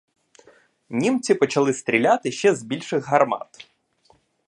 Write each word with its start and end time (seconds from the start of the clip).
Німці 0.89 1.35
почали 1.35 1.73
стріляти 1.73 2.31
ще 2.31 2.55
з 2.55 2.63
більших 2.63 3.05
гармат. 3.05 3.67